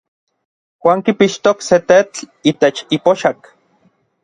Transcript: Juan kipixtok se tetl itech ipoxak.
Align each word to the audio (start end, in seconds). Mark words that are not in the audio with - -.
Juan 0.85 1.03
kipixtok 1.09 1.57
se 1.67 1.77
tetl 1.89 2.19
itech 2.53 2.79
ipoxak. 2.97 3.39